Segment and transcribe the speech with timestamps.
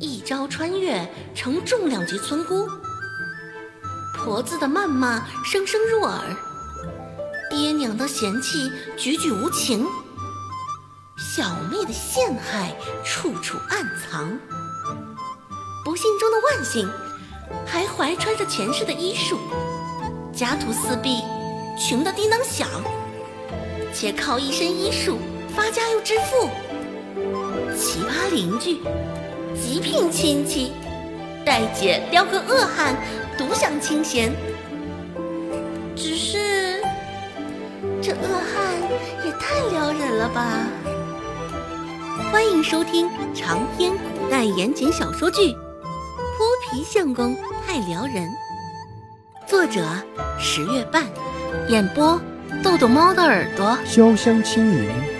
[0.00, 2.68] 一朝穿越成重量级村姑。
[4.14, 6.36] 婆子的谩骂声声入耳，
[7.50, 9.86] 爹娘的嫌弃句句无情，
[11.16, 12.74] 小妹的陷害
[13.04, 14.38] 处处暗藏。
[15.84, 16.88] 不幸中的万幸，
[17.66, 19.38] 还怀揣着前世的医术，
[20.32, 21.22] 家徒四壁，
[21.78, 22.68] 穷得叮当响，
[23.94, 25.18] 且靠一身医术
[25.56, 26.50] 发家又致富。
[27.76, 28.80] 奇葩邻居，
[29.54, 30.72] 极品亲戚，
[31.44, 32.96] 待姐撩个恶汉，
[33.36, 34.32] 独享清闲。
[35.94, 36.82] 只是
[38.02, 38.74] 这恶汉
[39.24, 40.66] 也太撩人了吧！
[42.30, 48.28] 欢迎收听长篇古代言情小说剧《泼皮相公太撩人》，
[49.46, 49.86] 作者
[50.38, 51.04] 十月半，
[51.68, 52.20] 演播
[52.62, 55.17] 豆豆猫的耳朵，潇湘轻盈。